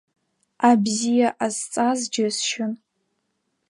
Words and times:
Абзиа 0.69 1.29
ҟасҵаз 1.37 1.99
џьысшьон. 2.13 2.73